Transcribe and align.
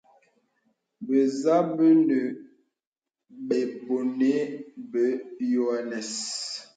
Bə̀ 1.05 1.25
zə 1.41 1.55
bə 1.75 1.85
nə 2.07 2.19
bə̀bònè 3.47 4.33
bə 4.91 5.01
yoanɛ̀s. 5.51 6.11